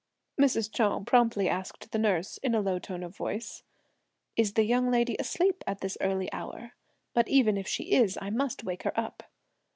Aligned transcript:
Mrs. 0.41 0.73
Chou 0.73 1.03
promptly 1.05 1.47
asked 1.47 1.91
the 1.91 1.99
nurse 1.99 2.39
in 2.39 2.55
a 2.55 2.59
low 2.59 2.79
tone 2.79 3.03
of 3.03 3.15
voice: 3.15 3.61
"Is 4.35 4.53
the 4.53 4.63
young 4.63 4.89
lady 4.89 5.15
asleep 5.19 5.63
at 5.67 5.81
this 5.81 5.95
early 6.01 6.33
hour? 6.33 6.71
But 7.13 7.27
if 7.27 7.33
even 7.35 7.63
she 7.65 7.83
is 7.91 8.17
I 8.19 8.31
must 8.31 8.63
wake 8.63 8.81
her 8.81 8.99
up." 8.99 9.21